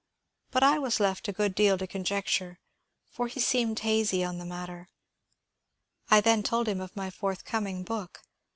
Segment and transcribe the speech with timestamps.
[0.49, 2.57] But I was left a good deal to conjecture,
[3.11, 4.89] for he seemed hazy on the matter.
[6.09, 8.19] I then told him of my forthcoming book.